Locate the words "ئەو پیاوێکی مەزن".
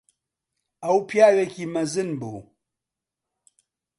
0.83-2.09